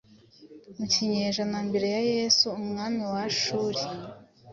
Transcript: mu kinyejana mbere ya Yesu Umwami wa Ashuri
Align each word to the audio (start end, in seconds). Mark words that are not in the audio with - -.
mu 0.77 0.85
kinyejana 0.93 1.57
mbere 1.67 1.87
ya 1.95 2.01
Yesu 2.13 2.45
Umwami 2.59 3.01
wa 3.13 3.19
Ashuri 3.29 3.81